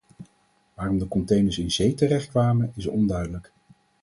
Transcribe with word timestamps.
Waarom 0.73 0.97
de 0.99 1.07
containers 1.07 1.57
in 1.57 1.71
zee 1.71 1.93
terechtkwamen, 1.93 2.71
is 2.75 2.87
onduidelijk. 2.87 3.51